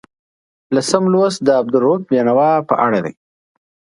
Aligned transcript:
لسم 0.75 1.03
لوست 1.13 1.39
د 1.43 1.47
عبدالرؤف 1.59 2.01
بېنوا 2.09 2.51
په 2.69 2.75
اړه 2.85 2.99
دی. 3.05 3.13